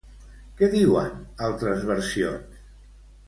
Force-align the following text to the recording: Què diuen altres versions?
Què 0.61 0.69
diuen 0.75 1.11
altres 1.49 1.85
versions? 1.91 2.65